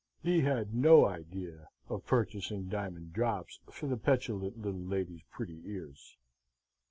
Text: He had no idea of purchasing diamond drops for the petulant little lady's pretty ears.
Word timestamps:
He 0.23 0.41
had 0.41 0.73
no 0.73 1.05
idea 1.05 1.69
of 1.87 2.07
purchasing 2.07 2.69
diamond 2.69 3.13
drops 3.13 3.59
for 3.69 3.85
the 3.85 3.97
petulant 3.97 4.57
little 4.59 4.81
lady's 4.83 5.21
pretty 5.29 5.61
ears. 5.65 6.17